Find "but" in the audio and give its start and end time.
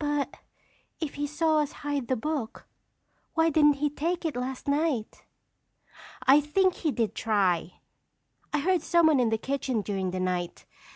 0.00-0.38